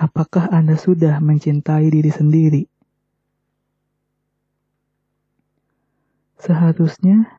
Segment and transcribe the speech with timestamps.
[0.00, 2.62] apakah Anda sudah mencintai diri sendiri?
[6.40, 7.36] Seharusnya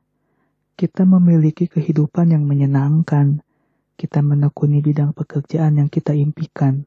[0.78, 3.42] kita memiliki kehidupan yang menyenangkan.
[3.98, 6.86] Kita menekuni bidang pekerjaan yang kita impikan.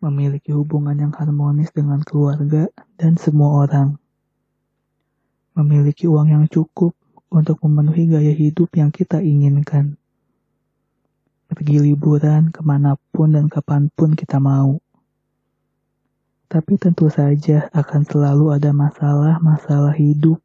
[0.00, 4.00] Memiliki hubungan yang harmonis dengan keluarga dan semua orang.
[5.52, 6.96] Memiliki uang yang cukup
[7.28, 9.97] untuk memenuhi gaya hidup yang kita inginkan.
[11.48, 14.78] Pergi liburan ke mana pun dan kapan pun kita mau.
[16.48, 20.40] Tapi tentu saja akan selalu ada masalah-masalah hidup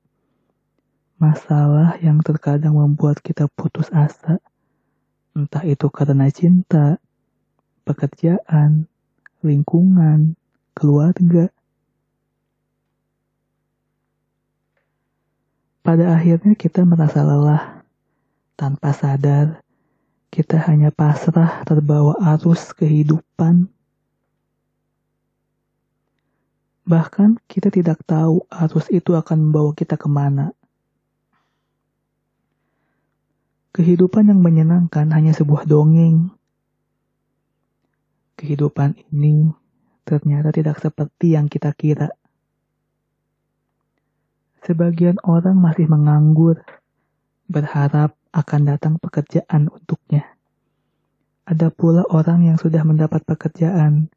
[1.24, 4.44] masalah yang terkadang membuat kita putus asa,
[5.32, 7.00] entah itu karena cinta,
[7.88, 8.92] pekerjaan,
[9.40, 10.36] lingkungan,
[10.76, 11.48] keluarga.
[15.80, 17.88] Pada akhirnya kita merasa lelah,
[18.60, 19.63] tanpa sadar
[20.34, 23.70] kita hanya pasrah terbawa arus kehidupan.
[26.90, 30.50] Bahkan kita tidak tahu arus itu akan membawa kita ke mana.
[33.78, 36.34] Kehidupan yang menyenangkan hanya sebuah dongeng.
[38.34, 39.54] Kehidupan ini
[40.02, 42.10] ternyata tidak seperti yang kita kira.
[44.66, 46.58] Sebagian orang masih menganggur,
[47.46, 50.26] berharap akan datang pekerjaan untuknya.
[51.46, 54.10] Ada pula orang yang sudah mendapat pekerjaan,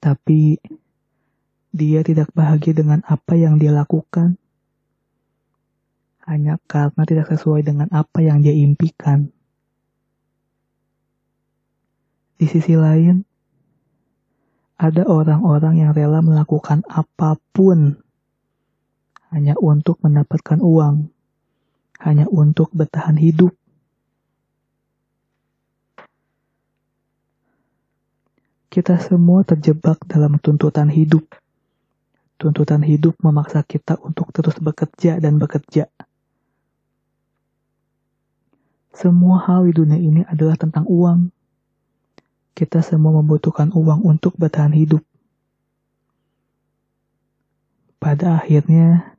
[0.00, 0.56] tapi
[1.72, 4.36] dia tidak bahagia dengan apa yang dia lakukan
[6.26, 9.28] hanya karena tidak sesuai dengan apa yang dia impikan.
[12.38, 13.26] Di sisi lain,
[14.78, 18.02] ada orang-orang yang rela melakukan apa pun
[19.30, 21.10] hanya untuk mendapatkan uang,
[22.02, 23.54] hanya untuk bertahan hidup.
[28.72, 31.28] Kita semua terjebak dalam tuntutan hidup.
[32.40, 35.86] Tuntutan hidup memaksa kita untuk terus bekerja dan bekerja.
[38.96, 41.28] Semua hal di dunia ini adalah tentang uang.
[42.56, 45.04] Kita semua membutuhkan uang untuk bertahan hidup.
[48.00, 49.16] Pada akhirnya,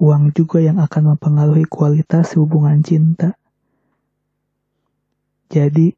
[0.00, 3.36] uang juga yang akan mempengaruhi kualitas hubungan cinta.
[5.52, 5.92] Jadi,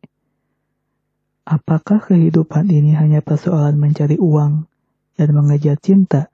[1.47, 4.67] apakah kehidupan ini hanya persoalan mencari uang
[5.15, 6.32] dan mengejar cinta?